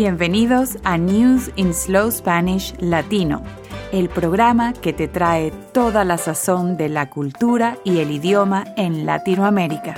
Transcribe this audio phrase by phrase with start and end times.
[0.00, 3.42] Bienvenidos a News in Slow Spanish Latino,
[3.90, 9.06] el programa que te trae toda la sazón de la cultura y el idioma en
[9.06, 9.96] Latinoamérica.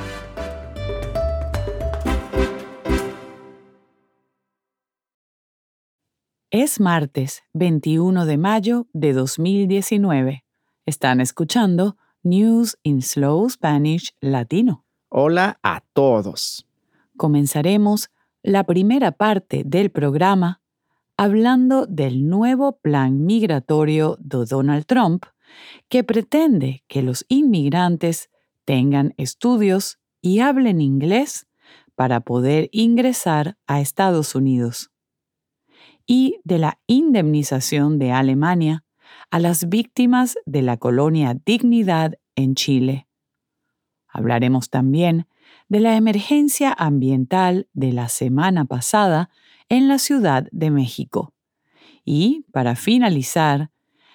[6.51, 10.45] Es martes 21 de mayo de 2019.
[10.87, 14.87] Están escuchando News in Slow Spanish Latino.
[15.11, 16.67] Hola a todos.
[17.19, 18.11] Comenzaremos
[18.43, 20.63] la primera parte del programa
[21.17, 25.27] hablando del nuevo plan migratorio de Donald Trump
[25.89, 28.31] que pretende que los inmigrantes
[28.65, 31.47] tengan estudios y hablen inglés
[31.95, 34.91] para poder ingresar a Estados Unidos.
[36.07, 38.85] Y de la indemnización de Alemania
[39.31, 43.07] a las víctimas de la colonia Dignidad en Chile.
[44.09, 45.27] Hablaremos también
[45.71, 49.31] de la emergencia ambiental de la semana pasada
[49.69, 51.33] en la Ciudad de México.
[52.05, 53.71] Y, para finalizar,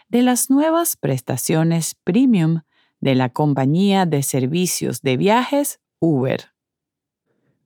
[0.09, 2.61] de las nuevas prestaciones premium
[2.99, 6.51] de la compañía de servicios de viajes Uber.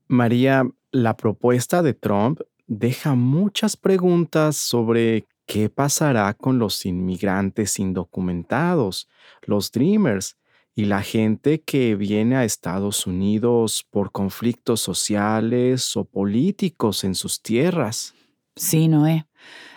[0.08, 9.10] María, la propuesta de Trump deja muchas preguntas sobre qué pasará con los inmigrantes indocumentados,
[9.42, 10.38] los Dreamers,
[10.80, 17.42] y la gente que viene a Estados Unidos por conflictos sociales o políticos en sus
[17.42, 18.14] tierras.
[18.56, 19.28] Sí, Noé.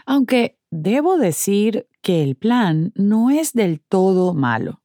[0.06, 4.80] Aunque debo decir que el plan no es del todo malo.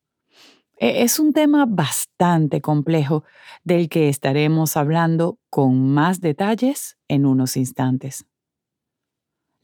[0.79, 3.23] E-, es un tema bastante complejo
[3.63, 8.25] del que estaremos hablando con más detalles en unos instantes.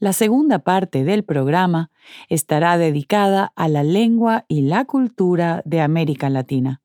[0.04, 1.90] La segunda parte del programa
[2.28, 6.82] estará dedicada a la lengua y la cultura de América Latina.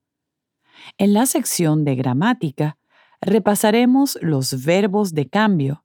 [0.97, 2.77] En la sección de gramática
[3.19, 5.83] repasaremos los verbos de cambio,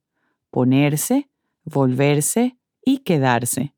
[0.52, 1.28] ponerse,
[1.64, 3.74] volverse y quedarse.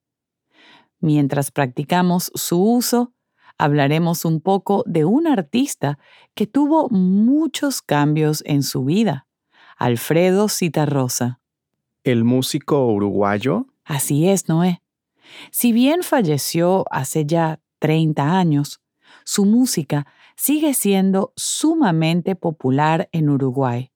[1.01, 3.15] Mientras practicamos su uso,
[3.56, 5.99] hablaremos un poco de un artista
[6.34, 9.27] que tuvo muchos cambios en su vida,
[9.78, 11.41] Alfredo Citarrosa
[12.06, 13.67] el músico uruguayo?
[13.84, 14.81] Así es, Noé.
[15.50, 18.81] Si bien falleció hace ya 30 años,
[19.25, 20.06] su música
[20.37, 23.91] sigue siendo sumamente popular en Uruguay.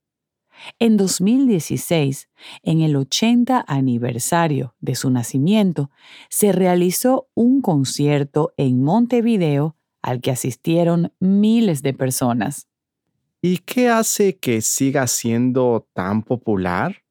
[0.79, 2.29] En 2016,
[2.63, 5.91] en el 80 aniversario de su nacimiento,
[6.29, 12.67] se realizó un concierto en Montevideo al que asistieron miles de personas.
[13.41, 17.05] ¿Y qué hace que siga siendo tan popular?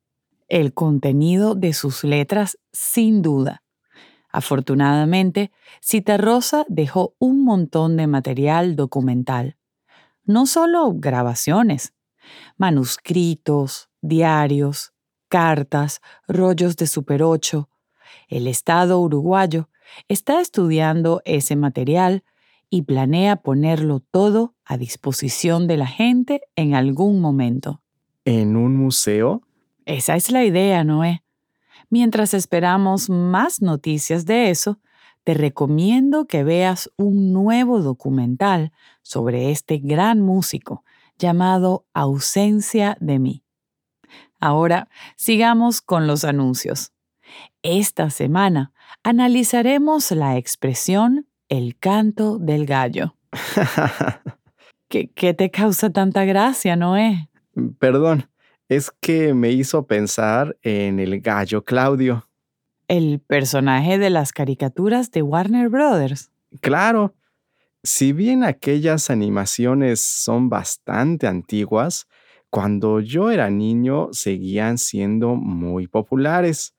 [0.50, 3.64] El contenido de sus letras sin duda.
[4.32, 5.52] Afortunadamente,
[5.84, 9.58] Citarrosa dejó un montón de material documental.
[10.24, 11.94] No solo grabaciones,
[12.58, 14.94] manuscritos, diarios,
[15.30, 17.70] cartas, rollos de Super 8.
[18.28, 19.70] El Estado uruguayo
[20.08, 22.24] está estudiando ese material
[22.70, 27.82] y planea ponerlo todo a disposición de la gente en algún momento.
[28.26, 29.42] ¿En un museo?
[29.90, 31.24] Esa es la idea, Noé.
[31.90, 34.78] Mientras esperamos más noticias de eso,
[35.24, 40.84] te recomiendo que veas un nuevo documental sobre este gran músico
[41.18, 43.44] llamado Ausencia de mí.
[44.40, 46.92] Ahora sigamos con los anuncios.
[47.64, 48.72] Esta semana
[49.02, 53.16] analizaremos la expresión el canto del gallo.
[54.88, 57.28] ¿Qué, ¿Qué, te causa tanta gracia, Noé?
[57.80, 58.30] Perdón,
[58.70, 62.30] es que me hizo pensar en el gallo Claudio.
[62.88, 66.32] El personaje de las caricaturas de Warner Brothers.
[66.62, 67.16] Claro.
[67.84, 72.08] Si bien aquellas animaciones son bastante antiguas,
[72.50, 76.76] cuando yo era niño seguían siendo muy populares.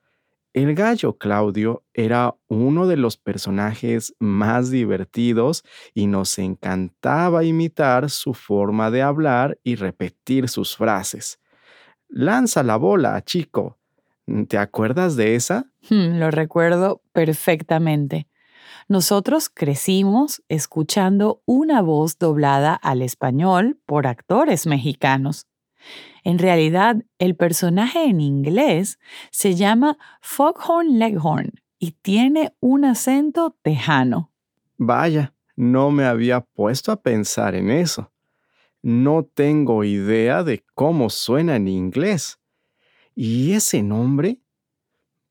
[0.52, 5.64] El gallo Claudio era uno de los personajes más divertidos
[5.94, 11.39] y nos encantaba imitar su forma de hablar y repetir sus frases.
[12.10, 13.78] Lanza la bola, chico.
[14.48, 15.70] ¿Te acuerdas de esa?
[15.88, 18.28] Hmm, lo recuerdo perfectamente.
[18.88, 25.46] Nosotros crecimos escuchando una voz doblada al español por actores mexicanos.
[26.24, 28.98] En realidad, el personaje en inglés
[29.30, 34.32] se llama Foghorn Leghorn y tiene un acento tejano.
[34.76, 38.10] Vaya, no me había puesto a pensar en eso.
[38.82, 42.38] No tengo idea de cómo suena en inglés.
[43.14, 44.40] ¿Y ese nombre?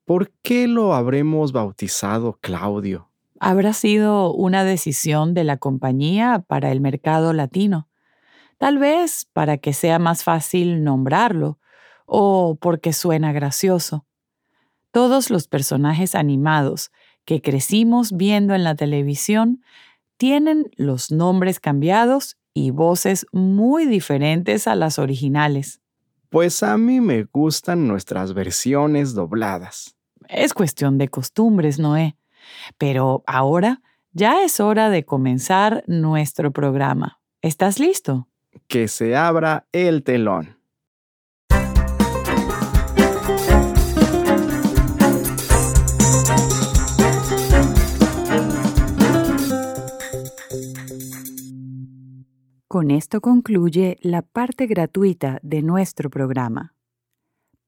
[0.06, 3.10] ¿Por qué lo habremos bautizado Claudio?
[3.40, 7.88] Habrá sido una decisión de la compañía para el mercado latino.
[8.58, 11.60] Tal vez para que sea más fácil nombrarlo
[12.06, 14.06] o porque suena gracioso.
[14.92, 16.92] Todos los personajes animados
[17.24, 19.64] que crecimos viendo en la televisión
[20.18, 25.82] tienen los nombres cambiados y voces muy diferentes a las originales.
[26.30, 29.96] Pues a mí me gustan nuestras versiones dobladas.
[30.28, 32.16] Es cuestión de costumbres, Noé.
[32.78, 33.82] Pero ahora
[34.12, 37.20] ya es hora de comenzar nuestro programa.
[37.42, 38.28] ¿Estás listo?
[38.68, 40.59] Que se abra el telón.
[52.72, 56.76] Con esto concluye la parte gratuita de nuestro programa.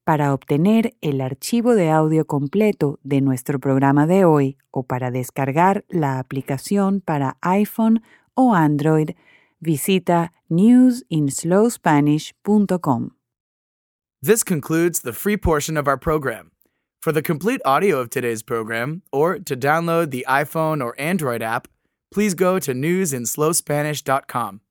[0.06, 5.86] Para obtener el archivo de audio completo de nuestro programa de hoy o para descargar
[5.90, 8.04] la aplicación para iPhone
[8.36, 9.16] o Android,
[9.60, 13.10] visita newsinslowspanish.com.
[14.22, 16.52] This concludes the free portion of our program.
[17.02, 21.68] For the complete audio of today's program, or to download the iPhone or Android app,
[22.14, 24.62] please go to newsinslowspanish.com.